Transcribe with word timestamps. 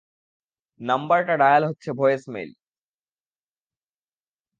নম্বরটা 0.79 1.33
ডায়াল 1.37 1.63
হচ্ছে 1.69 1.89
voice 1.99 2.23
mail. 2.33 2.51